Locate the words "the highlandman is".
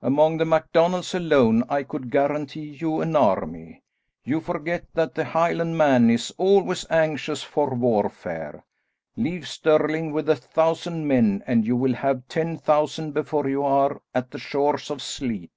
5.14-6.32